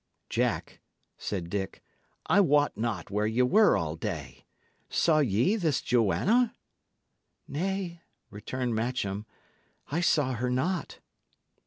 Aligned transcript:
"Jack," 0.31 0.81
said 1.15 1.47
Dick, 1.51 1.83
"I 2.25 2.39
wot 2.39 2.75
not 2.75 3.11
where 3.11 3.27
ye 3.27 3.43
were 3.43 3.77
all 3.77 3.95
day. 3.95 4.47
Saw 4.89 5.19
ye 5.19 5.55
this 5.57 5.79
Joanna?" 5.79 6.55
"Nay," 7.47 8.01
returned 8.31 8.73
Matcham, 8.73 9.27
"I 9.91 10.01
saw 10.01 10.33
her 10.33 10.49
not." 10.49 10.97